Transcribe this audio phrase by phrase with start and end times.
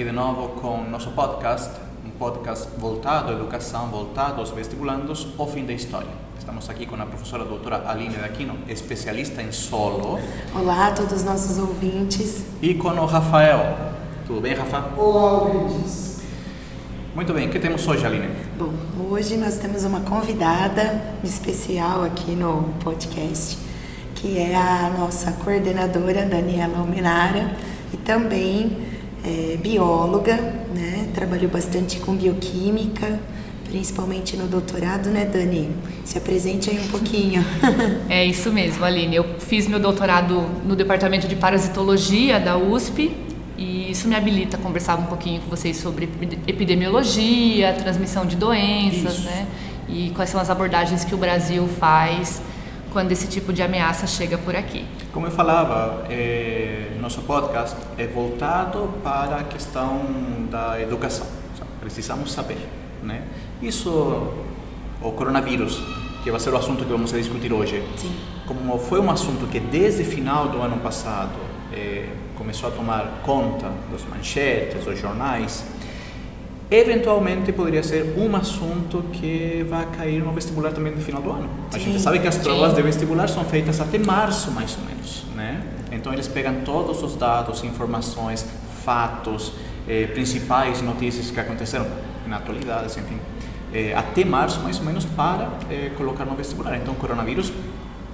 [0.00, 5.46] Aqui de novo com nosso podcast, um podcast voltado à educação, voltado aos vestibulandos, O
[5.46, 6.08] Fim da História.
[6.38, 10.18] Estamos aqui com a professora doutora Aline Daquino, especialista em solo.
[10.54, 12.46] Olá a todos os nossos ouvintes.
[12.62, 13.76] E com o Rafael.
[14.26, 14.86] Tudo bem, Rafa?
[14.96, 16.22] Olá, ouvintes.
[17.14, 18.30] Muito bem, o que temos hoje, Aline?
[18.58, 18.72] Bom,
[19.10, 23.58] hoje nós temos uma convidada especial aqui no podcast,
[24.14, 27.54] que é a nossa coordenadora, Daniela Almenara,
[27.92, 28.89] e também
[29.24, 30.36] é, bióloga,
[30.74, 31.08] né?
[31.14, 33.18] Trabalhou bastante com bioquímica,
[33.68, 35.70] principalmente no doutorado, né, Dani?
[36.04, 37.44] Se apresente aí um pouquinho.
[38.08, 39.16] É isso mesmo, Aline.
[39.16, 43.14] Eu fiz meu doutorado no departamento de parasitologia da USP
[43.56, 46.08] e isso me habilita a conversar um pouquinho com vocês sobre
[46.46, 49.24] epidemiologia, transmissão de doenças, Isso.
[49.24, 49.46] né?
[49.88, 52.40] E quais são as abordagens que o Brasil faz
[52.90, 54.84] quando esse tipo de ameaça chega por aqui.
[55.12, 60.00] Como eu falava, eh, nosso podcast é voltado para a questão
[60.50, 61.26] da educação.
[61.80, 62.58] Precisamos saber,
[63.02, 63.22] né?
[63.62, 63.90] Isso,
[65.00, 65.82] o coronavírus,
[66.22, 67.82] que vai ser o assunto que vamos discutir hoje.
[67.96, 68.14] Sim.
[68.46, 71.38] Como foi um assunto que desde final do ano passado
[71.72, 75.64] eh, começou a tomar conta das manchetes, dos jornais,
[76.70, 81.50] eventualmente poderia ser um assunto que vai cair no vestibular também no final do ano.
[81.72, 82.42] A Sim, gente sabe que as sim.
[82.42, 85.62] provas de vestibular são feitas até março, mais ou menos, né?
[85.90, 88.46] Então eles pegam todos os dados, informações,
[88.84, 89.52] fatos,
[89.88, 91.86] eh, principais notícias que aconteceram
[92.26, 93.18] na atualidade, enfim,
[93.74, 96.76] eh, até março, mais ou menos, para eh, colocar no vestibular.
[96.76, 97.52] Então, o coronavírus,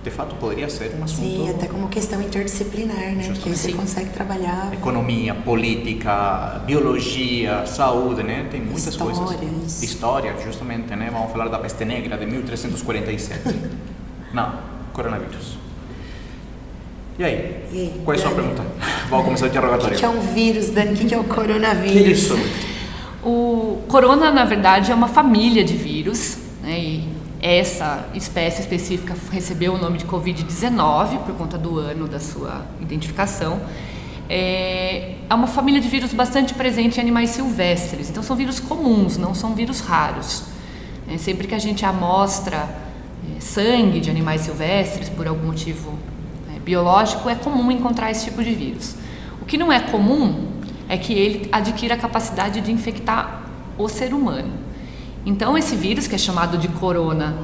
[0.09, 3.17] de fato, poderia ser um assunto Sim, até como questão interdisciplinar, né?
[3.17, 3.59] Que Justamente.
[3.59, 3.77] você Sim.
[3.77, 8.47] consegue trabalhar economia, política, biologia, saúde, né?
[8.49, 9.83] Tem muitas História, coisas.
[9.83, 11.11] História, justamente, né?
[11.13, 13.41] Vamos falar da peste negra de 1347.
[14.33, 14.53] Não,
[14.93, 15.59] coronavírus.
[17.19, 17.65] E aí?
[17.73, 18.63] E aí, Qual é a sua pergunta?
[19.11, 19.99] Vamos começar o O que, interrogatório.
[19.99, 20.93] que é um vírus, Dani?
[20.93, 22.19] O que, que é o Que coronavírus?
[22.19, 22.39] isso?
[23.25, 26.79] O corona, na verdade, é uma família de vírus, né?
[26.79, 27.16] E
[27.47, 33.61] essa espécie específica recebeu o nome de Covid-19 por conta do ano da sua identificação.
[34.29, 39.17] É é uma família de vírus bastante presente em animais silvestres, então são vírus comuns,
[39.17, 40.45] não são vírus raros.
[41.09, 42.69] É, sempre que a gente amostra
[43.37, 45.99] é, sangue de animais silvestres por algum motivo
[46.55, 48.95] é, biológico, é comum encontrar esse tipo de vírus.
[49.43, 50.47] O que não é comum
[50.89, 53.43] é que ele adquira a capacidade de infectar
[53.77, 54.66] o ser humano.
[55.27, 57.37] Então, esse vírus, que é chamado de corona,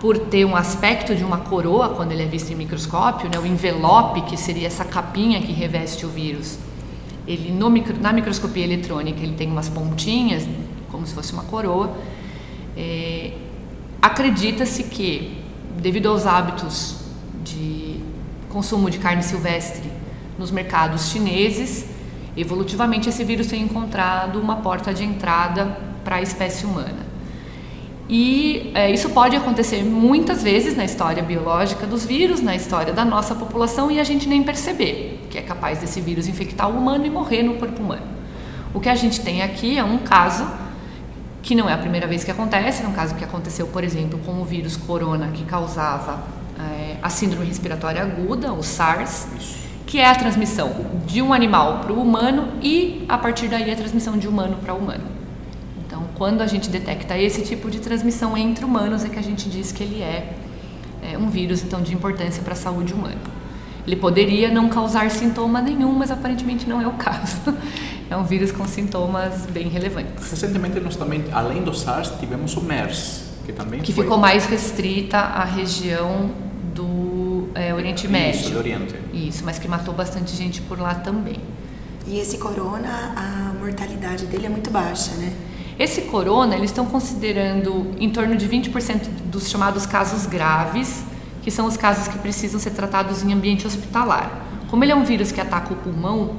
[0.00, 3.46] por ter um aspecto de uma coroa quando ele é visto em microscópio, né, o
[3.46, 6.58] envelope, que seria essa capinha que reveste o vírus,
[7.26, 10.46] ele no na microscopia eletrônica ele tem umas pontinhas,
[10.90, 11.96] como se fosse uma coroa.
[12.76, 13.32] É,
[14.00, 15.42] Acredita-se que,
[15.76, 16.98] devido aos hábitos
[17.42, 18.00] de
[18.48, 19.90] consumo de carne silvestre
[20.38, 21.84] nos mercados chineses,
[22.36, 27.07] evolutivamente esse vírus tem encontrado uma porta de entrada para a espécie humana.
[28.08, 33.04] E é, isso pode acontecer muitas vezes na história biológica dos vírus, na história da
[33.04, 37.04] nossa população, e a gente nem perceber que é capaz desse vírus infectar o humano
[37.04, 38.06] e morrer no corpo humano.
[38.72, 40.46] O que a gente tem aqui é um caso
[41.42, 44.18] que não é a primeira vez que acontece, é um caso que aconteceu, por exemplo,
[44.24, 46.22] com o vírus corona que causava
[46.58, 49.26] é, a síndrome respiratória aguda, o SARS,
[49.86, 50.74] que é a transmissão
[51.06, 54.74] de um animal para o humano e, a partir daí, a transmissão de humano para
[54.74, 55.17] humano.
[56.18, 59.70] Quando a gente detecta esse tipo de transmissão entre humanos, é que a gente diz
[59.70, 60.34] que ele é,
[61.12, 63.16] é um vírus então de importância para a saúde humana.
[63.86, 67.40] Ele poderia não causar sintoma nenhum, mas aparentemente não é o caso.
[68.10, 70.30] É um vírus com sintomas bem relevantes.
[70.30, 74.04] Recentemente, nós também, além do SARS, tivemos o MERS, que também Que foi...
[74.04, 76.30] ficou mais restrita à região
[76.74, 78.40] do é, Oriente Médio.
[78.40, 78.94] Isso, do Oriente.
[79.12, 81.36] Isso, mas que matou bastante gente por lá também.
[82.06, 85.30] E esse corona, a mortalidade dele é muito baixa, né?
[85.78, 91.04] Esse corona, eles estão considerando em torno de 20% dos chamados casos graves,
[91.40, 94.44] que são os casos que precisam ser tratados em ambiente hospitalar.
[94.68, 96.34] Como ele é um vírus que ataca o pulmão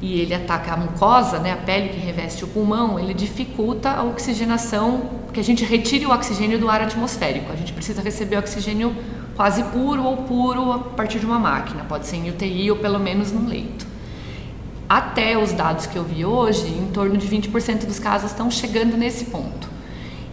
[0.00, 4.04] e ele ataca a mucosa, né, a pele que reveste o pulmão, ele dificulta a
[4.04, 7.52] oxigenação, porque a gente retire o oxigênio do ar atmosférico.
[7.52, 8.94] A gente precisa receber oxigênio
[9.34, 13.00] quase puro ou puro a partir de uma máquina, pode ser em UTI ou pelo
[13.00, 13.84] menos no leito.
[14.90, 18.96] Até os dados que eu vi hoje, em torno de 20% dos casos estão chegando
[18.96, 19.68] nesse ponto.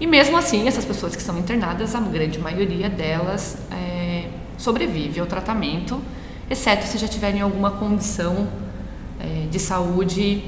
[0.01, 5.27] E mesmo assim, essas pessoas que são internadas, a grande maioria delas é, sobrevive ao
[5.27, 6.01] tratamento,
[6.50, 8.48] exceto se já tiverem alguma condição
[9.19, 10.44] é, de saúde,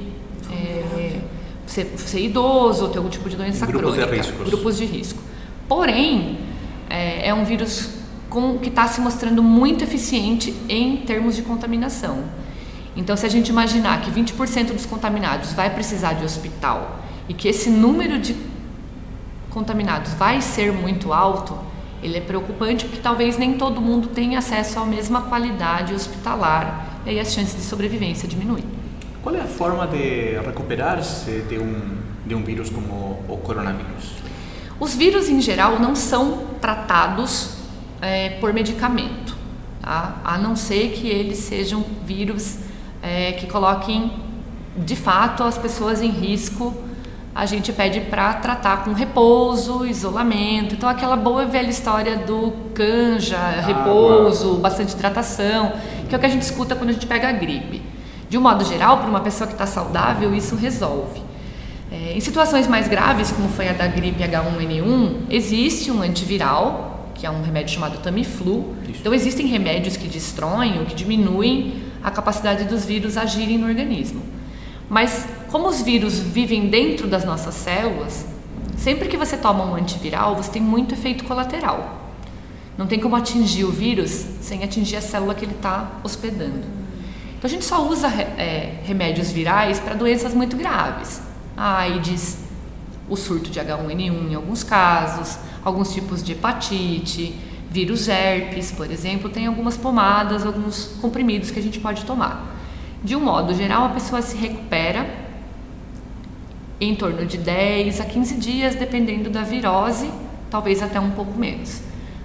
[0.51, 1.19] é,
[1.67, 4.21] ser, ser, idoso ou ter algum tipo de doença grupos crônica.
[4.23, 4.31] De.
[4.31, 5.21] Grupos de risco.
[5.67, 6.39] Porém,
[6.89, 7.91] é, é um vírus
[8.27, 12.23] com, que está se mostrando muito eficiente em termos de contaminação.
[12.95, 17.47] Então, se a gente imaginar que 20% dos contaminados vai precisar de hospital e que
[17.47, 18.35] esse número de
[19.49, 21.57] contaminados vai ser muito alto,
[22.01, 27.09] ele é preocupante porque talvez nem todo mundo tenha acesso à mesma qualidade hospitalar e
[27.09, 28.63] aí as chances de sobrevivência diminuem.
[29.21, 34.13] Qual é a forma de recuperar-se de um, de um vírus como o coronavírus?
[34.79, 37.57] Os vírus, em geral, não são tratados
[38.01, 39.35] é, por medicamento,
[39.81, 40.21] tá?
[40.23, 42.59] a não ser que eles sejam vírus
[43.01, 44.11] é, que coloquem
[44.77, 46.73] de fato as pessoas em risco.
[47.33, 50.75] A gente pede para tratar com repouso, isolamento.
[50.75, 55.73] Então, aquela boa e velha história do canja, repouso, bastante hidratação,
[56.07, 57.81] que é o que a gente escuta quando a gente pega a gripe.
[58.29, 61.21] De um modo geral, para uma pessoa que está saudável, isso resolve.
[61.91, 67.25] É, em situações mais graves, como foi a da gripe H1N1, existe um antiviral, que
[67.25, 68.75] é um remédio chamado Tamiflu.
[68.83, 68.99] Isso.
[68.99, 74.21] Então, existem remédios que destroem ou que diminuem a capacidade dos vírus agirem no organismo.
[74.89, 78.25] Mas como os vírus vivem dentro das nossas células,
[78.77, 81.99] sempre que você toma um antiviral, você tem muito efeito colateral.
[82.77, 86.63] Não tem como atingir o vírus sem atingir a célula que ele está hospedando.
[87.37, 91.21] Então a gente só usa é, remédios virais para doenças muito graves.
[91.55, 92.39] A AIDS,
[93.09, 97.35] o surto de H1N1 em alguns casos, alguns tipos de hepatite,
[97.69, 102.55] vírus herpes, por exemplo, tem algumas pomadas, alguns comprimidos que a gente pode tomar.
[103.03, 105.07] De um modo geral, a pessoa se recupera
[106.81, 110.09] em torno de 10 a 15 dias, dependendo da virose,
[110.49, 111.81] talvez até um pouco menos.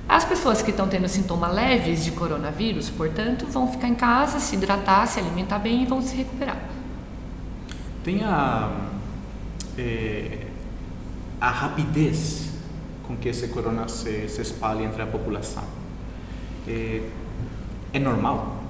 [0.08, 4.54] As pessoas que estão tendo sintomas leves de coronavírus, portanto, vão ficar em casa, se
[4.54, 6.58] hidratar, se alimentar bem e vão se recuperar.
[8.02, 8.70] Tem a,
[9.78, 10.46] é,
[11.40, 12.53] a rapidez
[13.06, 15.64] com que esse corona se, se espalha entre a população.
[16.66, 17.02] É,
[17.92, 18.62] é normal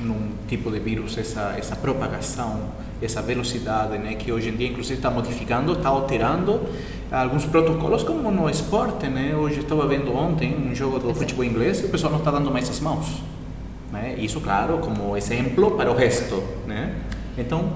[0.00, 2.70] num tipo de vírus essa essa propagação,
[3.00, 6.60] essa velocidade, né, que hoje em dia inclusive está modificando, está alterando
[7.10, 9.36] alguns protocolos como no esporte, né?
[9.36, 12.50] Hoje estava vendo ontem um jogo do futebol inglês e o pessoal não está dando
[12.50, 13.22] mais as mãos,
[13.92, 14.16] né?
[14.18, 16.96] Isso claro como exemplo para o resto, né?
[17.38, 17.70] Então,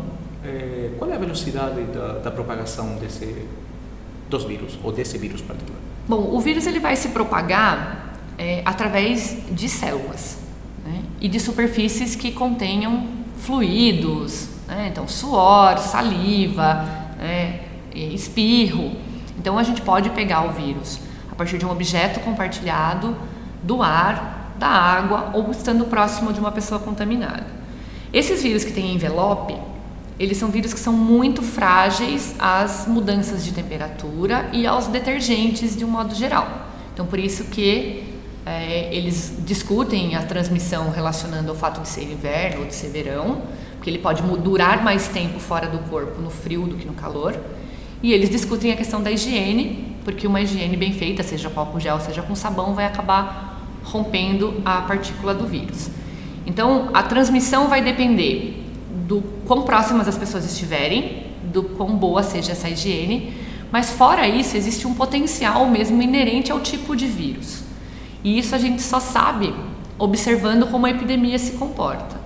[0.44, 3.46] é, qual é a velocidade da, da propagação desse
[4.28, 5.78] dos vírus ou desse vírus particular?
[6.06, 10.38] Bom, o vírus ele vai se propagar é, através de células
[10.84, 11.02] né?
[11.20, 13.08] e de superfícies que contenham
[13.38, 14.88] fluidos, né?
[14.90, 16.86] então suor, saliva,
[17.18, 17.60] né?
[17.94, 18.92] espirro.
[19.38, 23.16] Então a gente pode pegar o vírus a partir de um objeto compartilhado
[23.62, 27.46] do ar, da água ou estando próximo de uma pessoa contaminada.
[28.12, 29.54] Esses vírus que têm envelope,
[30.18, 35.84] eles são vírus que são muito frágeis às mudanças de temperatura e aos detergentes de
[35.84, 36.66] um modo geral.
[36.92, 38.02] Então, por isso que
[38.44, 43.42] é, eles discutem a transmissão relacionando ao fato de ser inverno ou de ser verão,
[43.76, 47.38] porque ele pode durar mais tempo fora do corpo no frio do que no calor.
[48.02, 51.78] E eles discutem a questão da higiene, porque uma higiene bem feita, seja com álcool
[51.78, 55.90] gel, seja com sabão, vai acabar rompendo a partícula do vírus.
[56.44, 58.57] Então, a transmissão vai depender
[59.08, 63.34] do quão próximas as pessoas estiverem, do quão boa seja essa higiene,
[63.72, 67.64] mas fora isso, existe um potencial mesmo inerente ao tipo de vírus.
[68.22, 69.54] E isso a gente só sabe
[69.98, 72.20] observando como a epidemia se comporta.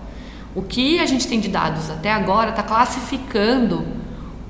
[0.57, 3.87] O que a gente tem de dados até agora está classificando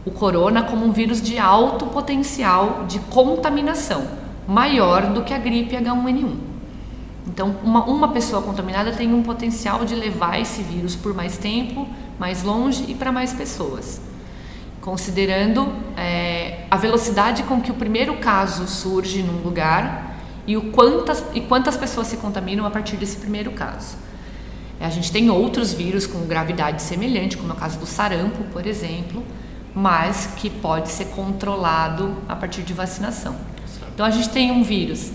[0.07, 4.09] o corona como um vírus de alto potencial de contaminação,
[4.49, 6.52] maior do que a gripe H1N1.
[7.27, 11.87] Então, uma, uma pessoa contaminada tem um potencial de levar esse vírus por mais tempo,
[12.19, 14.01] mais longe e para mais pessoas.
[14.81, 21.25] Considerando é, a velocidade com que o primeiro caso surge num lugar e, o quantas,
[21.33, 23.97] e quantas pessoas se contaminam a partir desse primeiro caso.
[24.81, 28.67] A gente tem outros vírus com gravidade semelhante, como é o caso do sarampo, por
[28.67, 29.23] exemplo,
[29.73, 33.37] mas que pode ser controlado a partir de vacinação.
[33.95, 35.13] Então a gente tem um vírus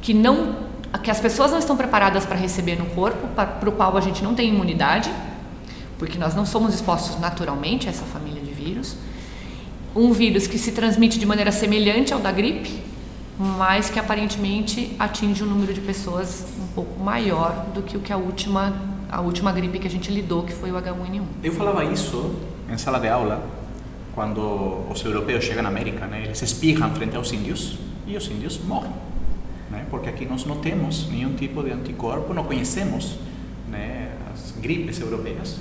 [0.00, 0.63] que não
[1.02, 4.22] que as pessoas não estão preparadas para receber no corpo, para o qual a gente
[4.22, 5.10] não tem imunidade,
[5.98, 8.96] porque nós não somos expostos naturalmente a essa família de vírus.
[9.94, 12.82] Um vírus que se transmite de maneira semelhante ao da gripe,
[13.38, 18.12] mas que aparentemente atinge um número de pessoas um pouco maior do que o que
[18.12, 18.72] a última
[19.10, 21.22] a última gripe que a gente lidou, que foi o H1N1.
[21.44, 22.34] Eu falava isso
[22.68, 23.46] em sala de aula
[24.12, 26.22] quando os europeus chegam na América, né?
[26.24, 28.90] Eles espirram frente aos índios e os índios morrem,
[29.74, 29.86] né?
[29.90, 33.18] Porque aqui nós não temos nenhum tipo de anticorpo, não conhecemos,
[33.68, 35.58] né, as gripes europeias.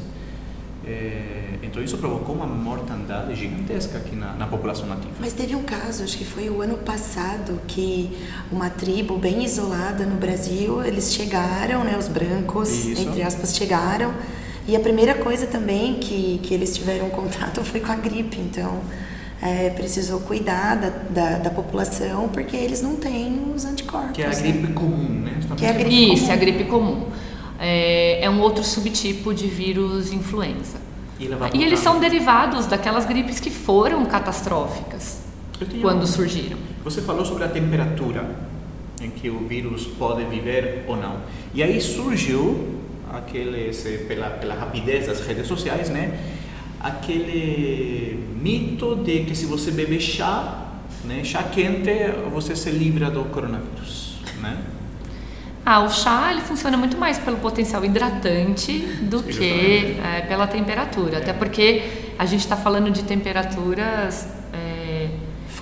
[0.85, 5.13] É, então isso provocou uma mortandade gigantesca aqui na, na, população nativa.
[5.17, 8.11] Mas teve um caso, acho que foi o ano passado, que
[8.51, 13.01] uma tribo bem isolada no Brasil, eles chegaram, né, os brancos, isso.
[13.01, 14.13] entre aspas, chegaram,
[14.67, 18.81] e a primeira coisa também que, que eles tiveram contato foi com a gripe, então
[19.43, 24.11] é, precisou cuidar da, da, da, população porque eles não têm os anticorpos.
[24.13, 24.73] Que é a gripe né?
[24.73, 25.39] comum, né?
[25.57, 26.31] Que é a gripe Isso, comum.
[26.31, 27.05] é a gripe comum
[27.63, 30.77] é, é um outro subtipo de vírus influenza.
[31.17, 35.21] E, e eles são derivados daquelas gripes que foram catastróficas
[35.81, 36.57] quando surgiram.
[36.83, 38.35] Você falou sobre a temperatura
[39.01, 41.21] em que o vírus pode viver ou não.
[41.53, 42.79] E aí surgiu
[43.13, 43.71] aquele
[44.07, 46.19] pela, pela rapidez das redes sociais, né?
[46.83, 50.67] Aquele mito de que se você beber chá,
[51.05, 54.57] né, chá quente, você se livra do coronavírus, né?
[55.65, 60.45] Ah, o chá ele funciona muito mais pelo potencial hidratante do Sim, que é, pela
[60.45, 61.15] temperatura.
[61.15, 61.21] É.
[61.21, 61.83] Até porque
[62.19, 64.27] a gente está falando de temperaturas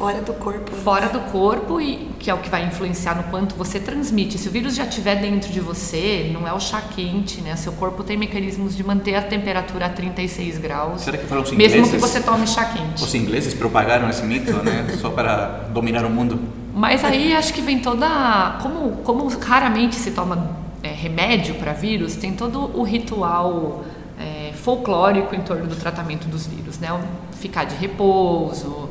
[0.02, 0.72] fora do corpo.
[0.78, 4.36] Fora do corpo e que é o que vai influenciar no quanto você transmite.
[4.40, 7.56] Se o vírus já estiver dentro de você, não é o chá quente, né?
[7.56, 11.02] Seu corpo tem mecanismos de manter a temperatura a 36 graus.
[11.02, 11.78] Será que foram os ingleses?
[11.78, 13.04] Mesmo que você tome chá quente.
[13.04, 14.88] Os ingleses propagaram esse mito, né?
[15.00, 16.40] Só para dominar o mundo.
[16.74, 18.58] Mas aí acho que vem toda.
[18.64, 23.84] Como, como raramente se toma é, remédio para vírus, tem todo o ritual
[24.20, 26.90] é, folclórico em torno do tratamento dos vírus, né?
[27.34, 28.90] Ficar de repouso,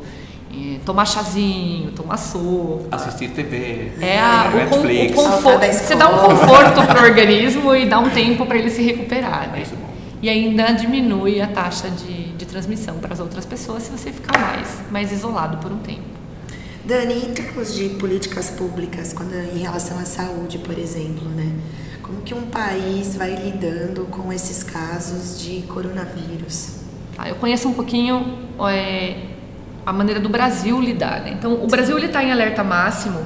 [0.61, 2.95] é, tomar chazinho, tomar sopa.
[2.95, 5.17] Assistir TV, é a, Netflix.
[5.17, 8.57] O, o conforto, você dá um conforto para o organismo e dá um tempo para
[8.57, 9.49] ele se recuperar.
[9.51, 9.63] Né?
[10.21, 14.39] E ainda diminui a taxa de, de transmissão para as outras pessoas se você ficar
[14.39, 16.11] mais, mais isolado por um tempo.
[16.85, 21.51] Dani, em termos de políticas públicas, quando em relação à saúde, por exemplo, né?
[22.01, 26.81] Como que um país vai lidando com esses casos de coronavírus?
[27.17, 28.39] Ah, eu conheço um pouquinho
[28.69, 29.30] é,
[29.85, 31.21] a maneira do Brasil lidar.
[31.21, 31.35] Né?
[31.37, 33.19] Então, o Brasil está em alerta máximo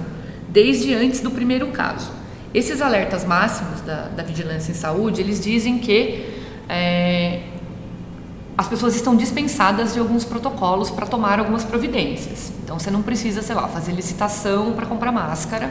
[0.49, 2.11] desde antes do primeiro caso.
[2.53, 6.33] Esses alertas máximos da, da vigilância em saúde, eles dizem que
[6.69, 7.41] é,
[8.57, 12.53] as pessoas estão dispensadas de alguns protocolos para tomar algumas providências.
[12.63, 15.69] Então você não precisa, sei lá, fazer licitação para comprar máscara,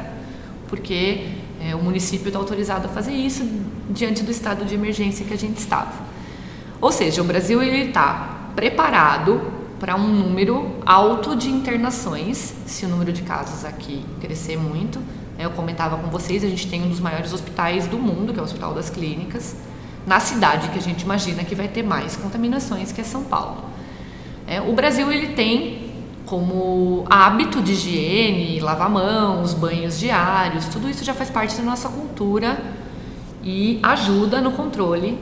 [0.68, 1.28] porque
[1.66, 3.48] é, o município está autorizado a fazer isso
[3.88, 5.92] diante do estado de emergência que a gente estava.
[6.78, 9.53] Ou seja, o Brasil está preparado
[9.84, 14.98] para um número alto de internações, se o número de casos aqui crescer muito.
[15.38, 18.42] Eu comentava com vocês, a gente tem um dos maiores hospitais do mundo, que é
[18.42, 19.54] o Hospital das Clínicas
[20.06, 23.62] na cidade que a gente imagina que vai ter mais contaminações, que é São Paulo.
[24.46, 25.92] É, o Brasil ele tem
[26.24, 31.90] como hábito de higiene, lavar mãos, banhos diários, tudo isso já faz parte da nossa
[31.90, 32.58] cultura
[33.42, 35.18] e ajuda no controle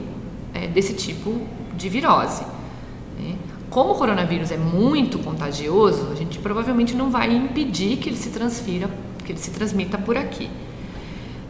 [0.53, 1.41] é, desse tipo
[1.75, 2.52] de virose.
[3.73, 8.29] Como o coronavírus é muito contagioso, a gente provavelmente não vai impedir que ele se
[8.29, 8.87] transfira,
[9.25, 10.47] que ele se transmita por aqui.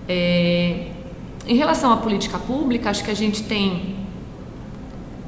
[0.08, 0.88] É,
[1.46, 3.98] em relação à política pública, acho que a gente tem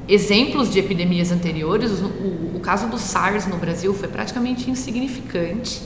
[0.08, 2.00] exemplos de epidemias anteriores.
[2.00, 5.82] O, o, o caso do SARS no Brasil foi praticamente insignificante.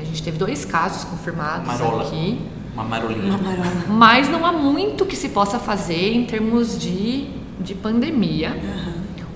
[0.00, 2.04] A gente teve dois casos confirmados Marola.
[2.04, 2.38] aqui.
[2.72, 3.36] Uma marolinha.
[3.36, 3.84] Uma marola.
[3.88, 7.26] Mas não há muito que se possa fazer em termos de,
[7.58, 8.56] de pandemia.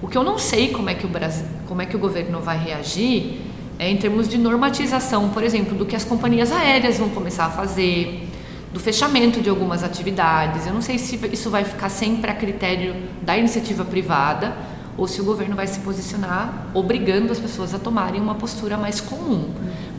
[0.01, 2.41] O que eu não sei como é que o Brasil, como é que o governo
[2.41, 3.41] vai reagir
[3.81, 7.51] é em termos de normatização, por exemplo, do que as companhias aéreas vão começar a
[7.51, 8.29] fazer,
[8.73, 10.67] do fechamento de algumas atividades.
[10.67, 14.57] Eu não sei se isso vai ficar sempre a critério da iniciativa privada
[14.97, 19.01] ou se o governo vai se posicionar obrigando as pessoas a tomarem uma postura mais
[19.01, 19.51] comum.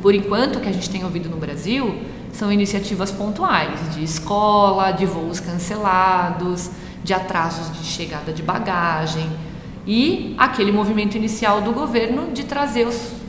[0.02, 2.00] Por enquanto, o que a gente tem ouvido no Brasil
[2.34, 6.70] são iniciativas pontuais de escola, de voos cancelados,
[7.04, 9.30] de atrasos de chegada de bagagem
[9.90, 13.20] e aquele movimento inicial do governo de trazer os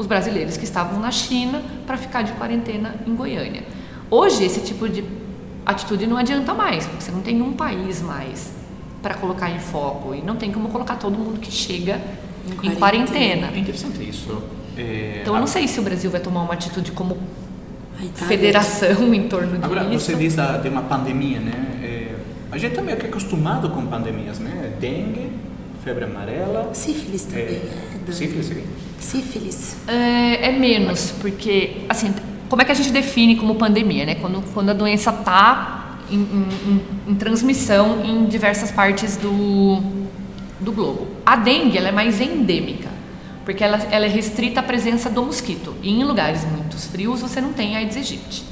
[0.00, 3.62] os brasileiros que estavam na China para ficar de quarentena em Goiânia.
[4.10, 5.04] Hoje, esse tipo de
[5.64, 8.52] atitude não adianta mais, porque você não tem um país mais
[9.02, 12.00] para colocar em foco e não tem como colocar todo mundo que chega
[12.46, 13.50] em, em quarentena.
[13.54, 14.42] É interessante isso.
[14.76, 17.18] É, então, eu não sei se o Brasil vai tomar uma atitude como
[18.14, 19.64] federação em torno disso.
[19.64, 21.52] Agora, você diz da, de uma pandemia, né?
[21.82, 22.14] É,
[22.50, 24.72] a gente está meio que acostumado com pandemias, né?
[24.80, 25.30] Dengue,
[25.82, 26.70] febre amarela.
[26.72, 27.44] Sífilis também.
[27.44, 28.64] É, é sífilis, aqui.
[28.98, 29.76] Sífilis.
[29.88, 32.12] É, é, menos, porque, assim,
[32.48, 34.16] como é que a gente define como pandemia, né?
[34.16, 39.80] Quando, quando a doença está em, em, em, transmissão em diversas partes do,
[40.58, 41.08] do globo.
[41.24, 42.90] A dengue, ela é mais endêmica,
[43.44, 45.74] porque ela, ela é restrita à presença do mosquito.
[45.82, 48.49] E em lugares muito frios você não tem Aedes aegypti.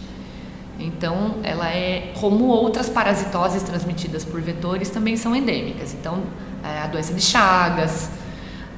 [0.79, 5.93] Então, ela é como outras parasitoses transmitidas por vetores também são endêmicas.
[5.93, 6.23] Então,
[6.63, 8.11] é, a doença de Chagas,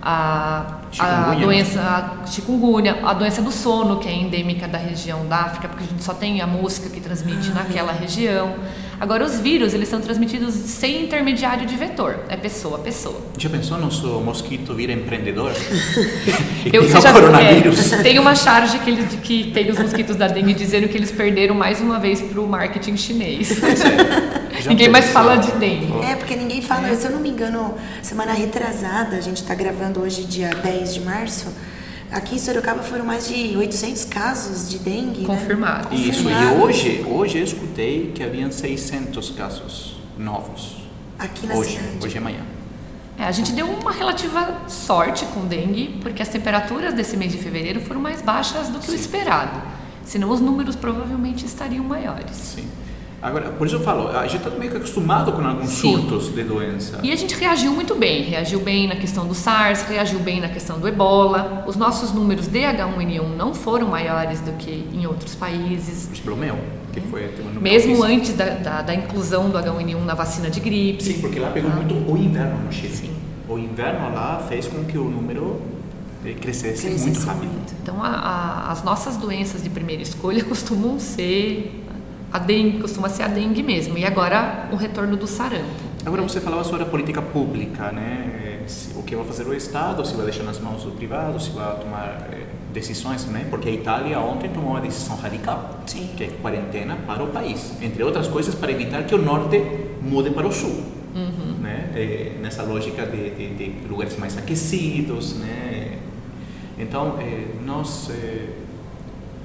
[0.02, 5.36] a, a doença a chikungunya, a doença do sono, que é endêmica da região da
[5.40, 7.96] África, porque a gente só tem a mosca que transmite ah, naquela é.
[7.96, 8.54] região.
[9.00, 13.18] Agora, os vírus, eles são transmitidos sem intermediário de vetor, é pessoa a pessoa.
[13.38, 15.52] Já pensou no seu mosquito vira empreendedor?
[16.70, 17.94] Eu já, coronavírus?
[17.94, 21.10] É, tem uma charge que, eles, que tem os mosquitos da dengue dizendo que eles
[21.10, 23.50] perderam mais uma vez para o marketing chinês.
[23.62, 24.68] É.
[24.68, 25.92] ninguém mais fala de dengue.
[26.04, 26.94] É, porque ninguém fala, é.
[26.94, 31.00] se eu não me engano, semana retrasada, a gente está gravando hoje dia 10 de
[31.00, 31.46] março,
[32.12, 35.24] Aqui em Sorocaba foram mais de 800 casos de dengue.
[35.24, 35.98] Confirmados.
[35.98, 36.06] Né?
[36.06, 40.76] Isso, e hoje, hoje eu escutei que haviam 600 casos novos.
[41.18, 42.04] Aqui na hoje, cidade.
[42.04, 42.40] Hoje é manhã.
[43.18, 47.38] É, a gente deu uma relativa sorte com dengue, porque as temperaturas desse mês de
[47.38, 48.92] fevereiro foram mais baixas do que Sim.
[48.92, 49.62] o esperado.
[50.04, 52.34] Senão os números provavelmente estariam maiores.
[52.34, 52.66] Sim.
[53.22, 55.92] Agora, por isso eu falo, a gente está meio que acostumado com alguns Sim.
[55.92, 57.00] surtos de doença.
[57.02, 58.22] E a gente reagiu muito bem.
[58.22, 61.64] Reagiu bem na questão do SARS, reagiu bem na questão do ebola.
[61.66, 66.08] Os nossos números de H1N1 não foram maiores do que em outros países.
[66.24, 66.58] Pelo meu,
[66.94, 71.02] que foi no Mesmo antes da, da, da, inclusão do H1N1 na vacina de gripe.
[71.02, 71.76] Sim, porque lá pegou ah.
[71.76, 72.94] muito o inverno no Chile.
[72.94, 73.10] Sim.
[73.46, 75.60] O inverno lá fez com que o número
[76.40, 77.52] crescesse, crescesse muito rápido.
[77.52, 77.74] Muito.
[77.82, 81.79] Então, a, a, as nossas doenças de primeira escolha costumam ser
[82.32, 83.98] a dengue costuma ser a dengue mesmo.
[83.98, 85.90] E agora o retorno do sarampo.
[86.04, 88.60] Agora você falava sobre a política pública, né?
[88.94, 91.78] O que vai fazer o Estado, se vai deixar nas mãos do privado, se vai
[91.78, 93.46] tomar eh, decisões, né?
[93.50, 96.08] Porque a Itália ontem tomou uma decisão radical, Sim.
[96.16, 99.60] que é quarentena para o país, entre outras coisas para evitar que o norte
[100.00, 101.56] mude para o sul, uhum.
[101.60, 101.90] né?
[101.94, 105.98] É, nessa lógica de, de, de, lugares mais aquecidos, né?
[106.78, 108.48] Então é, nós é,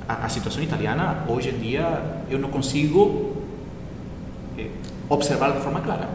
[0.08, 3.36] a, a, situação italiana, hoje em dia, eu não consigo
[4.58, 4.68] eh,
[5.10, 6.10] observar de forma clara.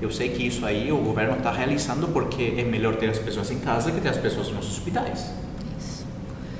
[0.00, 3.50] Eu sei que isso aí o governo está realizando porque é melhor ter as pessoas
[3.50, 5.30] em casa que ter as pessoas nos hospitais.
[5.78, 6.04] Isso.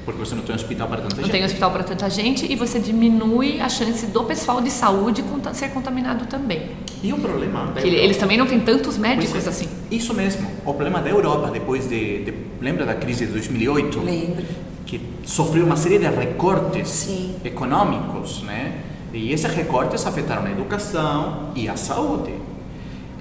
[0.05, 1.27] Porque você não tem hospital para tanta não gente.
[1.27, 5.25] Não tem hospital para tanta gente e você diminui a chance do pessoal de saúde
[5.55, 6.71] ser contaminado também.
[7.03, 7.73] E o problema...
[7.73, 9.69] Que eles também não têm tantos médicos é, assim.
[9.91, 10.49] Isso mesmo.
[10.65, 12.35] O problema da Europa, depois de, de...
[12.61, 14.01] Lembra da crise de 2008?
[14.01, 14.45] Lembro
[14.87, 17.35] que sofreu uma série de recortes Sim.
[17.45, 18.83] econômicos, né?
[19.13, 22.33] E esses recortes afetaram a educação e a saúde.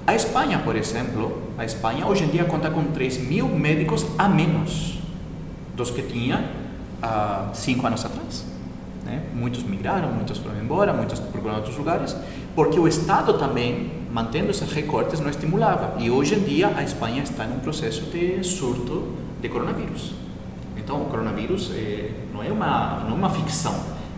[0.08, 4.28] A Espanha, por exemplo, a Espanha hoje em dia conta com 3 mil médicos a
[4.28, 5.00] menos
[5.76, 6.50] dos que tinha
[7.02, 8.46] há cinco anos atrás.
[9.04, 9.24] Né?
[9.34, 12.16] Muitos migraram, muitos foram embora, muitos procuraram outros lugares,
[12.56, 15.96] porque o Estado também, mantendo esses recortes, não estimulava.
[16.00, 19.08] E hoje em dia a Espanha está em um processo de surto
[19.42, 20.14] de coronavírus.
[20.78, 23.74] Então, o coronavírus é, não, é uma, não é uma ficção,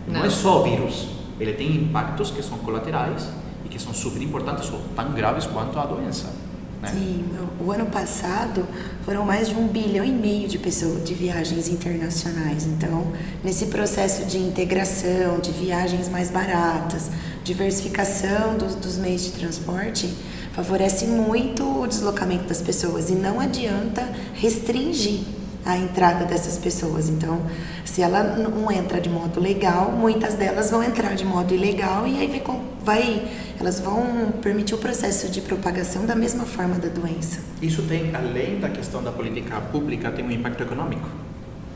[0.06, 0.20] não.
[0.20, 1.08] não é só vírus.
[1.44, 3.28] Ele tem impactos que são colaterais
[3.66, 6.32] e que são super importantes ou tão graves quanto a doença.
[6.80, 6.88] Né?
[6.90, 7.24] Sim,
[7.60, 8.66] o ano passado
[9.04, 12.64] foram mais de um bilhão e meio de pessoas de viagens internacionais.
[12.64, 17.10] Então, nesse processo de integração, de viagens mais baratas,
[17.44, 20.14] diversificação dos, dos meios de transporte,
[20.54, 27.08] favorece muito o deslocamento das pessoas e não adianta restringir a entrada dessas pessoas.
[27.08, 27.40] Então,
[27.84, 32.18] se ela não entra de modo legal, muitas delas vão entrar de modo ilegal e
[32.18, 32.42] aí
[32.84, 33.22] vai,
[33.58, 37.40] elas vão permitir o processo de propagação da mesma forma da doença.
[37.62, 41.08] Isso tem, além da questão da política pública, tem um impacto econômico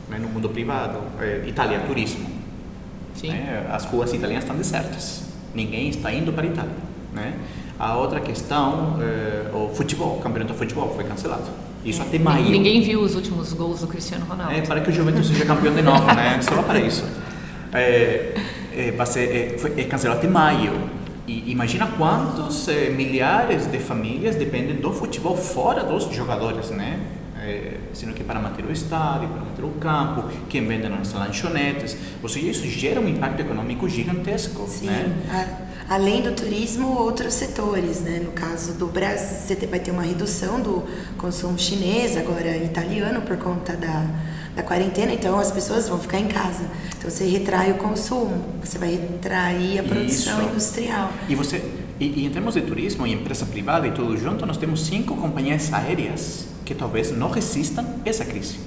[0.07, 0.99] né, no mundo privado.
[1.19, 2.29] É, Itália, turismo.
[3.15, 3.29] Sim.
[3.29, 5.23] Né, as ruas italianas estão desertas.
[5.53, 6.75] Ninguém está indo para a Itália.
[7.11, 7.33] Né?
[7.79, 12.49] A outra questão, é, o futebol, o campeonato de futebol foi cancelado isso até maio.
[12.49, 14.53] Ninguém viu os últimos gols do Cristiano Ronaldo.
[14.53, 16.39] É, para que o Juventus seja campeão de novo, né?
[16.41, 17.05] Só para isso.
[17.73, 18.33] É,
[18.75, 20.73] é, vai ser, é, foi, é cancelado até maio.
[21.27, 26.99] E imagina quantos é, milhares de famílias dependem do futebol fora dos jogadores, né?
[27.41, 31.13] É, é, sino que para manter o estádio, para manter o campo, quem vende nas
[31.13, 31.95] lanchonetes.
[32.21, 34.67] Ou seja, isso gera um impacto econômico gigantesco.
[34.67, 35.15] Sim, né?
[35.31, 38.21] a, além do turismo, outros setores, né?
[38.23, 40.83] No caso do Brasil, você vai ter uma redução do
[41.17, 44.05] consumo chinês, agora italiano, por conta da,
[44.55, 46.63] da quarentena, então as pessoas vão ficar em casa.
[46.97, 50.49] Então você retrai o consumo, você vai retrair a produção Isso.
[50.49, 51.11] industrial.
[51.27, 51.61] E você
[51.99, 55.17] e, e, em termos de turismo e empresa privada e tudo junto, nós temos cinco
[55.17, 58.59] companhias aéreas que talvez não resistam essa crise.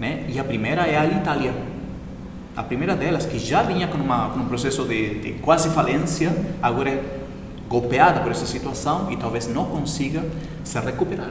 [0.00, 0.24] Né?
[0.28, 1.52] E a primeira é a Itália.
[2.58, 6.34] A primeira delas, que já vinha com, uma, com um processo de, de quase falência,
[6.60, 7.04] agora é
[7.68, 10.24] golpeada por essa situação e talvez não consiga
[10.64, 11.30] se recuperar.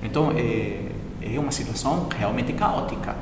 [0.00, 0.78] Então, é,
[1.20, 3.16] é uma situação realmente caótica.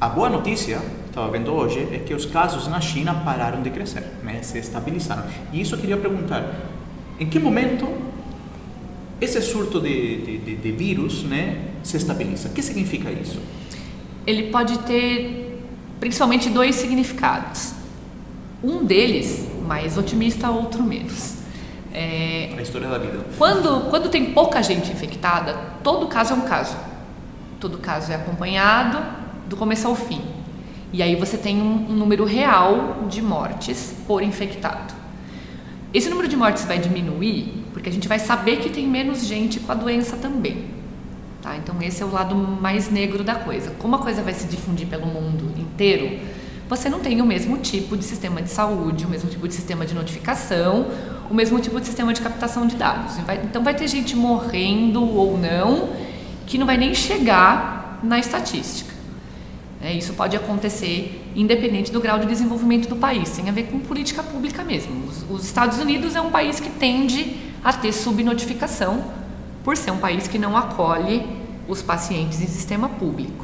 [0.00, 4.04] A boa notícia, estava vendo hoje, é que os casos na China pararam de crescer,
[4.22, 4.40] né?
[4.40, 5.24] se estabilizaram.
[5.52, 6.54] E isso eu queria perguntar:
[7.18, 7.88] em que momento
[9.20, 12.48] esse surto de, de, de, de vírus né, se estabiliza?
[12.48, 13.40] O que significa isso?
[14.24, 15.43] Ele pode ter
[16.00, 17.72] principalmente dois significados.
[18.62, 21.34] Um deles mais otimista, outro menos.
[21.92, 23.24] É, a história da vida.
[23.38, 26.76] Quando, quando tem pouca gente infectada, todo caso é um caso.
[27.60, 28.98] Todo caso é acompanhado
[29.48, 30.20] do começo ao fim.
[30.92, 34.94] E aí você tem um, um número real de mortes por infectado.
[35.92, 39.60] Esse número de mortes vai diminuir porque a gente vai saber que tem menos gente
[39.60, 40.64] com a doença também.
[41.42, 41.56] Tá?
[41.56, 43.70] Então esse é o lado mais negro da coisa.
[43.78, 46.18] Como a coisa vai se difundir pelo mundo inteiro,
[46.68, 49.84] você não tem o mesmo tipo de sistema de saúde, o mesmo tipo de sistema
[49.84, 50.86] de notificação,
[51.30, 53.16] o mesmo tipo de sistema de captação de dados.
[53.44, 55.90] Então vai ter gente morrendo ou não
[56.46, 58.94] que não vai nem chegar na estatística.
[59.82, 63.78] É, isso pode acontecer independente do grau de desenvolvimento do país, tem a ver com
[63.80, 65.06] política pública mesmo.
[65.06, 69.04] Os, os Estados Unidos é um país que tende a ter subnotificação
[69.62, 71.26] por ser um país que não acolhe
[71.68, 73.43] os pacientes em sistema público.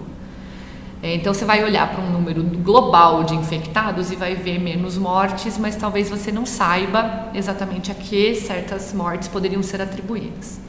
[1.02, 4.98] É, então você vai olhar para um número global de infectados e vai ver menos
[4.98, 10.60] mortes, mas talvez você não saiba exatamente a que certas mortes poderiam ser atribuídas.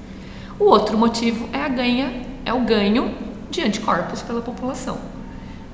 [0.58, 2.14] O outro motivo é a ganha,
[2.46, 3.14] é o ganho
[3.50, 4.98] de anticorpos pela população.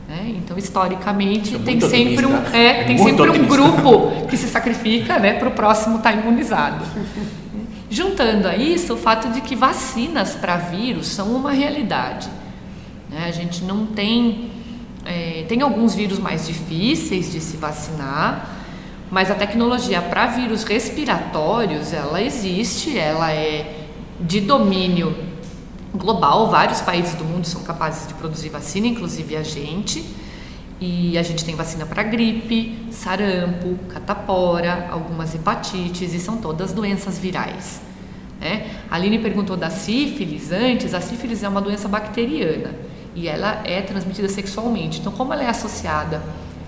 [0.09, 4.47] É, então, historicamente, é tem sempre um, é, é tem sempre um grupo que se
[4.47, 6.85] sacrifica né, para o próximo estar tá imunizado.
[7.89, 12.29] Juntando a isso o fato de que vacinas para vírus são uma realidade.
[13.09, 13.25] Né?
[13.25, 14.51] A gente não tem.
[15.05, 18.57] É, tem alguns vírus mais difíceis de se vacinar,
[19.09, 23.85] mas a tecnologia para vírus respiratórios ela existe, ela é
[24.19, 25.15] de domínio
[25.95, 30.03] global, vários países do mundo são capazes de produzir vacina, inclusive a gente.
[30.79, 37.17] E a gente tem vacina para gripe, sarampo, catapora, algumas hepatites e são todas doenças
[37.17, 37.81] virais.
[38.39, 38.67] Né?
[38.91, 40.93] A Aline perguntou da sífilis antes.
[40.93, 42.86] A sífilis é uma doença bacteriana
[43.17, 44.99] e ela é transmitida sexualmente.
[44.99, 46.21] Então, como ela é associada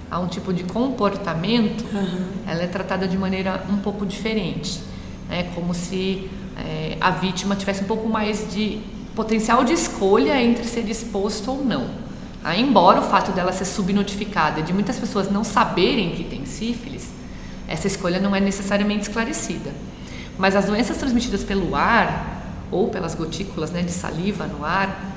[0.10, 2.26] a um tipo de comportamento, uhum.
[2.48, 4.82] ela é tratada de maneira um pouco diferente.
[5.30, 5.52] É né?
[5.54, 8.82] como se é, a vítima tivesse um pouco mais de
[9.16, 11.88] potencial de escolha entre ser exposto ou não.
[12.44, 17.10] Ah, embora o fato dela ser subnotificada de muitas pessoas não saberem que tem sífilis,
[17.68, 19.72] essa escolha não é necessariamente esclarecida.
[20.36, 22.40] Mas as doenças transmitidas pelo ar
[22.72, 25.09] ou pelas gotículas né, de saliva no ar,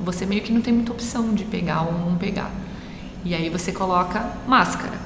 [0.00, 2.50] você meio que não tem muita opção de pegar ou não pegar.
[3.24, 4.98] E aí você coloca máscara.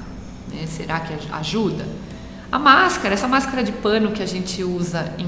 [0.53, 0.67] Né?
[0.67, 1.87] Será que ajuda?
[2.51, 5.27] A máscara, essa máscara de pano que a gente usa em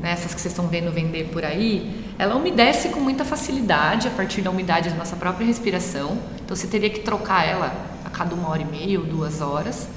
[0.00, 4.40] nessas que vocês estão vendo vender por aí, ela umedece com muita facilidade a partir
[4.40, 6.18] da umidade da nossa própria respiração.
[6.44, 7.74] Então você teria que trocar ela
[8.04, 9.88] a cada uma hora e meia ou duas horas.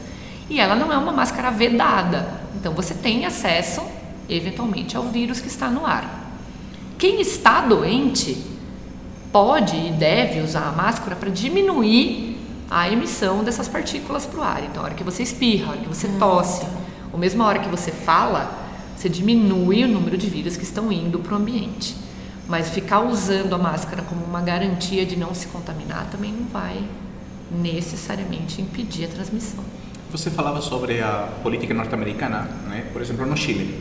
[0.49, 2.41] E ela não é uma máscara vedada.
[2.55, 3.83] Então você tem acesso,
[4.27, 6.31] eventualmente, ao vírus que está no ar.
[6.97, 8.43] Quem está doente
[9.31, 12.37] pode e deve usar a máscara para diminuir
[12.69, 14.63] a emissão dessas partículas para o ar.
[14.63, 16.71] Então, a hora que você espirra, a hora que você hum, tosse, tá.
[17.11, 18.51] ou mesmo a hora que você fala,
[18.95, 21.95] você diminui o número de vírus que estão indo para o ambiente.
[22.47, 26.83] Mas ficar usando a máscara como uma garantia de não se contaminar também não vai
[27.51, 29.63] necessariamente impedir a transmissão.
[30.11, 32.85] Você falava sobre a política norte-americana, né?
[32.91, 33.79] por exemplo, no Chile.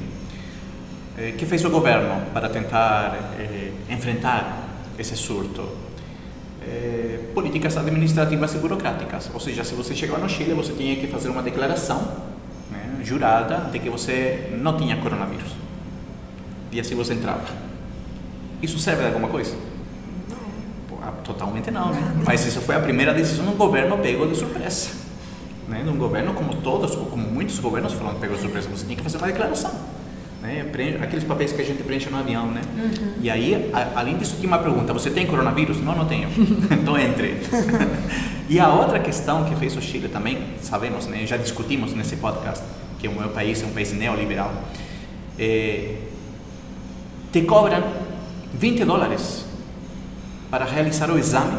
[1.17, 4.68] O eh, que fez o governo para tentar eh, enfrentar
[4.99, 5.69] esse surto?
[6.63, 9.31] Eh, políticas administrativas e burocráticas.
[9.33, 12.29] Ou seja, se você chegava no Chile, você tinha que fazer uma declaração
[13.09, 15.53] jurada de que você não tinha coronavírus.
[16.71, 17.47] E assim você entrava.
[18.61, 19.55] Isso serve de alguma coisa?
[20.29, 20.99] Não.
[21.03, 22.23] Ah, totalmente não, né?
[22.27, 24.91] Mas isso foi a primeira decisão do governo pego de surpresa.
[25.67, 25.83] Né?
[25.83, 28.69] De um governo como todos, ou como muitos governos foram pegos de surpresa.
[28.69, 29.73] Você tinha que fazer uma declaração.
[30.49, 30.65] Né?
[31.03, 32.63] Aqueles papéis que a gente preenche no avião, né?
[32.77, 33.13] Uhum.
[33.21, 35.79] E aí, a, além disso, tinha uma pergunta: você tem coronavírus?
[35.81, 36.29] Não, não tenho.
[36.73, 37.37] então entre.
[38.49, 41.27] e a outra questão que fez o Chile também, sabemos, né?
[41.27, 42.65] Já discutimos nesse podcast
[42.99, 44.53] que o meu país é um país neoliberal.
[45.39, 45.97] É,
[47.31, 47.85] te cobram
[48.55, 49.45] 20 dólares
[50.51, 51.59] para realizar o exame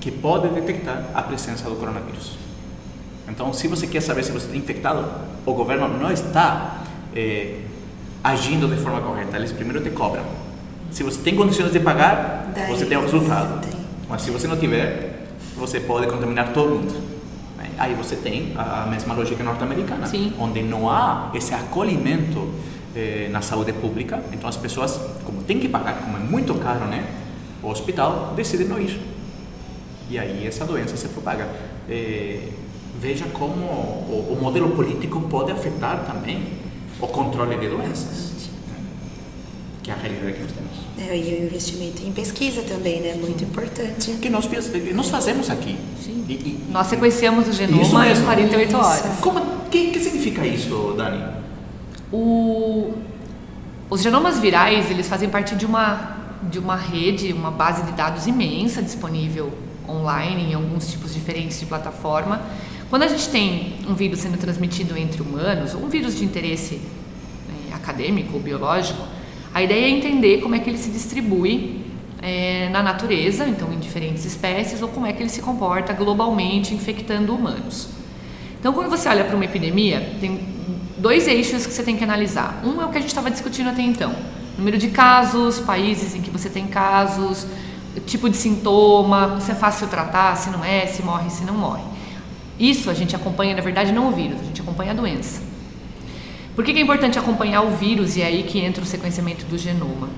[0.00, 2.38] que pode detectar a presença do coronavírus.
[3.28, 5.06] Então, se você quer saber se você está infectado,
[5.46, 6.82] o governo não está
[7.14, 7.58] é,
[8.22, 9.36] agindo de forma correta.
[9.36, 10.24] Eles primeiro te cobram.
[10.90, 13.60] Se você tem condições de pagar, Daí você tem o resultado.
[13.60, 13.80] Tem.
[14.08, 17.10] Mas se você não tiver, você pode contaminar todo mundo.
[17.78, 20.06] Aí você tem a mesma lógica norte-americana,
[20.38, 22.50] onde não há esse acolhimento
[22.94, 24.22] eh, na saúde pública.
[24.32, 27.06] Então as pessoas, como tem que pagar, como é muito caro, né,
[27.62, 29.00] o hospital decidem não ir.
[30.10, 31.48] E aí essa doença se propaga.
[31.88, 32.48] Eh,
[33.00, 36.48] veja como o, o modelo político pode afetar também
[37.00, 38.32] o controle de doenças,
[39.82, 41.10] que é a realidade que nós temos.
[41.10, 43.14] É, e o investimento em pesquisa também, né?
[43.14, 44.12] Muito importante.
[44.20, 44.48] Que nós,
[44.94, 45.78] nós fazemos aqui.
[46.02, 46.24] Sim.
[46.28, 49.18] E, e, nós sequenciamos o genoma em 48 horas.
[49.20, 51.24] Como, que, que significa isso, Dani?
[52.12, 52.92] O,
[53.88, 58.26] os genomas virais, eles fazem parte de uma, de uma rede, uma base de dados
[58.26, 59.52] imensa disponível
[59.88, 62.40] online em alguns tipos diferentes de plataforma
[62.90, 66.80] quando a gente tem um vírus sendo transmitido entre humanos, um vírus de interesse
[67.70, 69.00] é, acadêmico ou biológico,
[69.54, 71.84] a ideia é entender como é que ele se distribui
[72.20, 76.74] é, na natureza, então em diferentes espécies, ou como é que ele se comporta globalmente
[76.74, 77.88] infectando humanos.
[78.58, 80.40] Então, quando você olha para uma epidemia, tem
[80.98, 82.60] dois eixos que você tem que analisar.
[82.64, 84.14] Um é o que a gente estava discutindo até então:
[84.58, 87.46] número de casos, países em que você tem casos,
[88.06, 91.99] tipo de sintoma, se é fácil tratar, se não é, se morre, se não morre.
[92.60, 95.40] Isso a gente acompanha, na verdade, não o vírus, a gente acompanha a doença.
[96.54, 99.56] Por que, é importante acompanhar o vírus e é aí que entra o sequenciamento do
[99.56, 100.10] genoma?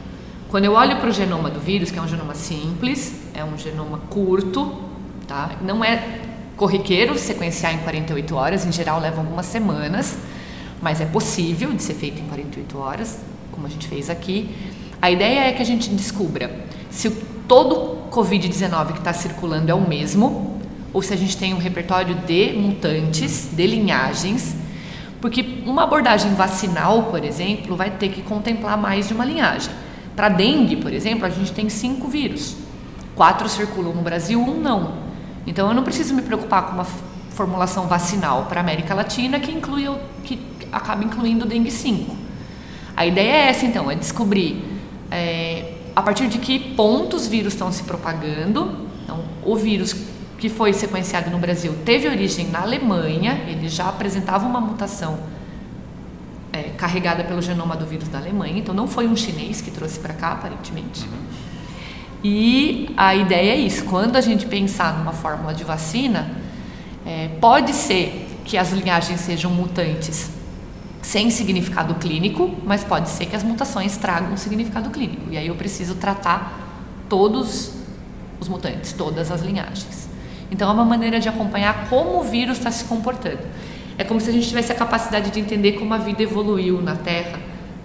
[0.48, 3.56] Quando eu olho para o genoma do vírus, que é um genoma simples, é um
[3.56, 4.74] genoma curto,
[5.26, 5.52] tá?
[5.62, 6.20] não é
[6.56, 10.18] corriqueiro sequenciar em 48 horas, em geral leva algumas semanas,
[10.80, 13.20] mas é possível de ser feito em 48 horas,
[13.52, 14.50] como a gente fez aqui.
[15.00, 17.08] A ideia é que a gente descubra se
[17.46, 20.51] todo Covid-19 que está circulando é o mesmo,
[20.92, 24.54] ou se a gente tem um repertório de mutantes, de linhagens,
[25.20, 29.70] porque uma abordagem vacinal, por exemplo, vai ter que contemplar mais de uma linhagem.
[30.16, 32.56] Para dengue, por exemplo, a gente tem cinco vírus.
[33.14, 34.94] Quatro circulam no Brasil, um não.
[35.46, 36.86] Então eu não preciso me preocupar com uma
[37.30, 39.88] formulação vacinal para a América Latina que inclui
[40.24, 40.38] que
[40.70, 42.16] acaba incluindo o dengue 5.
[42.96, 44.62] A ideia é essa então, é descobrir
[45.10, 48.88] é, a partir de que pontos os vírus estão se propagando.
[49.04, 49.94] Então, o vírus
[50.42, 55.20] que foi sequenciado no Brasil teve origem na Alemanha, ele já apresentava uma mutação
[56.52, 60.00] é, carregada pelo genoma do vírus da Alemanha, então não foi um chinês que trouxe
[60.00, 61.04] para cá, aparentemente.
[61.04, 61.18] Uhum.
[62.24, 66.32] E a ideia é isso: quando a gente pensar numa fórmula de vacina,
[67.06, 70.28] é, pode ser que as linhagens sejam mutantes
[71.02, 75.22] sem significado clínico, mas pode ser que as mutações tragam um significado clínico.
[75.30, 77.74] E aí eu preciso tratar todos
[78.40, 80.10] os mutantes, todas as linhagens.
[80.52, 83.40] Então é uma maneira de acompanhar como o vírus está se comportando.
[83.96, 86.94] É como se a gente tivesse a capacidade de entender como a vida evoluiu na
[86.94, 87.40] Terra,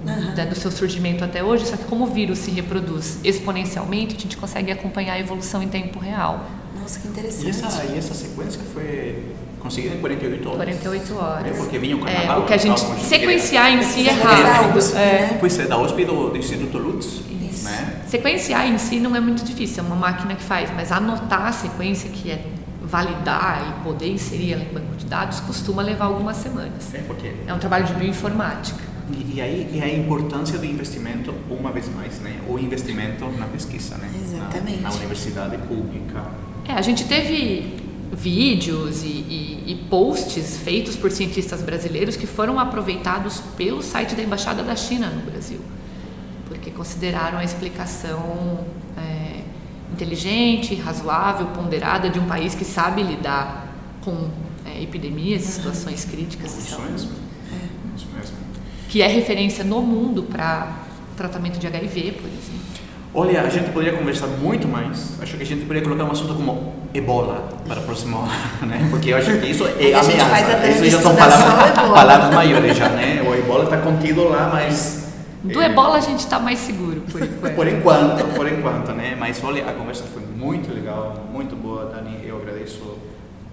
[0.05, 0.35] uhum.
[0.35, 4.19] né, do seu surgimento até hoje, só que como o vírus se reproduz exponencialmente, a
[4.19, 6.45] gente consegue acompanhar a evolução em tempo real.
[6.77, 7.45] Nossa, que interessante.
[7.45, 9.23] E essa, e essa sequência foi
[9.61, 10.57] conseguida em 48 horas?
[10.57, 11.47] 48 horas.
[11.47, 12.41] É porque vinha o carnaval.
[12.41, 14.97] É, o que a gente sequenciar em si é rápido.
[14.97, 15.37] É.
[15.39, 17.21] Pois é, da USP do, do Instituto Lutz.
[17.63, 18.01] Né?
[18.07, 21.51] Sequenciar em si não é muito difícil, é uma máquina que faz, mas anotar a
[21.51, 22.41] sequência que é
[22.89, 26.93] validar e poder inserir ela em banco de dados costuma levar algumas semanas.
[26.93, 28.79] É, porque é um trabalho de bioinformática.
[29.11, 32.39] E, e aí e a importância do investimento, uma vez mais, né?
[32.47, 34.09] O investimento na pesquisa, né?
[34.21, 34.81] Exatamente.
[34.81, 36.25] Na, na universidade pública.
[36.67, 37.77] É, a gente teve
[38.11, 44.23] vídeos e, e, e, posts feitos por cientistas brasileiros que foram aproveitados pelo site da
[44.23, 45.59] Embaixada da China no Brasil,
[46.47, 48.65] porque consideraram a explicação
[49.91, 53.67] inteligente, razoável, ponderada de um país que sabe lidar
[54.03, 54.29] com
[54.65, 57.07] é, epidemias e situações críticas de saúde.
[57.53, 57.67] É.
[58.89, 62.57] Que é referência no mundo para tratamento de HIV, por exemplo.
[63.13, 65.19] Olha, a gente poderia conversar muito mais.
[65.21, 68.27] Acho que a gente poderia colocar um assunto como ebola para o próximo
[68.61, 68.87] né?
[68.91, 70.67] Porque eu acho que isso é ameaça.
[70.69, 73.23] Isso já são palavras, palavras maiores já, né?
[73.27, 75.06] O ebola está contido lá, mas
[75.53, 77.55] do ebola a gente está mais seguro, por enquanto.
[77.55, 79.15] por enquanto, por enquanto, né?
[79.19, 82.19] Mas olha, a conversa foi muito legal, muito boa, Dani.
[82.23, 82.97] Eu agradeço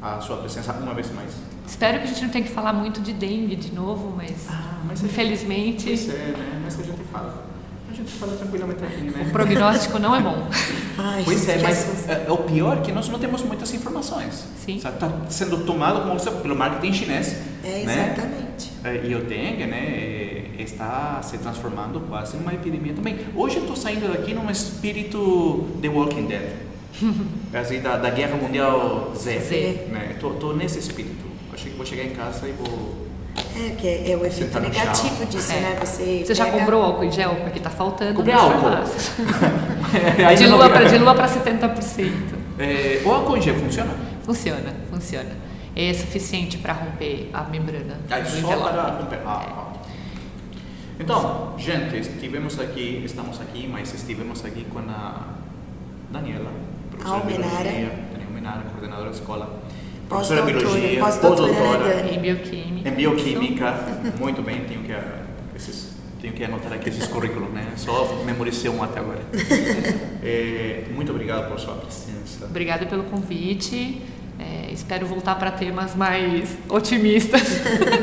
[0.02, 1.30] a sua presença uma vez mais.
[1.66, 4.78] Espero que a gente não tenha que falar muito de dengue de novo, mas, Ah,
[4.86, 6.60] mas é- infelizmente Pois é, né?
[6.62, 7.44] Mas a gente fala.
[7.90, 9.24] A gente fala tranquilamente aqui, né?
[9.28, 10.48] o prognóstico não é bom.
[10.98, 14.46] Ai, Pois gente, é, mas é, o pior é que nós não temos muitas informações.
[14.64, 14.76] Sim.
[14.78, 14.92] Está
[15.30, 17.36] sendo tomado como pelo marketing chinês.
[17.62, 18.12] É, né?
[18.16, 18.72] exatamente.
[18.82, 23.18] É, E o dengue, né, é, está se transformando quase numa epidemia também.
[23.34, 26.52] Hoje eu estou saindo daqui num espírito The Walking Dead.
[27.54, 29.38] assim, da, da Guerra Mundial Z.
[29.40, 29.86] Z.
[29.90, 30.10] Né?
[30.14, 31.24] Estou nesse espírito.
[31.52, 33.04] Achei que vou chegar em casa e vou...
[33.56, 35.60] É, que é, é o efeito negativo disso, É.
[35.60, 35.76] né?
[35.80, 37.34] Você, Você já pega- comprou álcool em gel?
[37.36, 38.68] Porque tá faltando Comprei álcool.
[38.68, 40.72] Ainda De lua vi.
[40.72, 42.12] para de lua para 70%.
[42.58, 43.92] É, o álcool em gel funciona?
[44.22, 45.30] Funciona, funciona.
[45.76, 48.70] É suficiente para romper a membrana Ah, do só envelope.
[48.72, 49.18] para romper.
[49.26, 49.72] Ah, ah.
[50.98, 55.34] Então, gente, estivemos aqui, estamos aqui, mas estivemos aqui com a
[56.10, 56.52] Daniela,
[56.90, 57.62] professora de Almenara.
[57.64, 59.62] biologia, Daniela Almenara, coordenadora da escola,
[60.08, 62.14] professora de biologia, pós-doutora, né?
[62.14, 62.88] Em bioquímica.
[62.88, 63.74] em bioquímica.
[64.20, 64.92] Muito bem, tenho que,
[65.56, 67.72] esses, tenho que anotar aqui esses currículos, né?
[67.76, 69.22] Só memorizei um até agora.
[70.22, 72.44] É, muito obrigado por sua presença.
[72.44, 74.00] Obrigada pelo convite.
[74.38, 77.42] É, espero voltar para temas mais otimistas,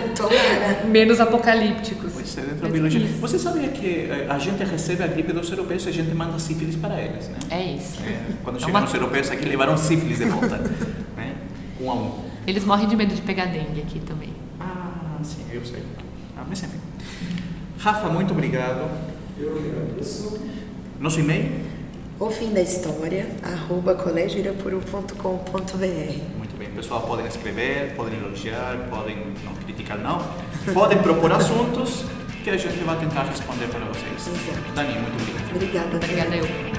[0.87, 2.13] menos apocalípticos.
[2.39, 2.99] Dentro da biologia.
[3.01, 3.19] isso.
[3.19, 6.39] Você sabia que eh, a gente recebe a gripe dos europeus e a gente manda
[6.39, 7.37] sífilis para eles, né?
[7.49, 7.99] É isso.
[8.05, 10.57] É, quando É chegaram uma- os europeus aqui, levaram sífilis de volta,
[11.17, 11.33] né?
[11.81, 12.11] Um a um.
[12.47, 14.29] Eles morrem de medo de pegar dengue aqui também.
[14.59, 15.83] Ah, sim, eu sei.
[16.37, 16.77] Ah, mas enfim.
[17.79, 18.89] Rafa, muito obrigado.
[19.39, 20.39] Eu agradeço.
[20.99, 21.51] Nosso e-mail?
[22.19, 26.37] O fim da história, arroba colégioirapuru.com.br.
[26.37, 26.69] Muito bem.
[26.69, 30.21] Pessoal, podem escrever, podem elogiar, podem não criticar, não.
[30.73, 32.05] Podem propor assuntos
[32.43, 34.27] que a gente vai tentar responder para vocês.
[34.27, 34.73] Exato.
[34.73, 35.55] Dani, muito obrigado.
[35.55, 36.71] Obrigada, Obrigada eu.